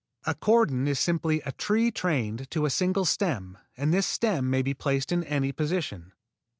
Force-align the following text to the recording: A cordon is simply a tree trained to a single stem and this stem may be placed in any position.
A 0.25 0.33
cordon 0.33 0.87
is 0.87 0.99
simply 0.99 1.41
a 1.41 1.51
tree 1.51 1.91
trained 1.91 2.49
to 2.49 2.65
a 2.65 2.71
single 2.71 3.05
stem 3.05 3.59
and 3.77 3.93
this 3.93 4.07
stem 4.07 4.49
may 4.49 4.63
be 4.63 4.73
placed 4.73 5.11
in 5.11 5.23
any 5.25 5.51
position. 5.51 6.13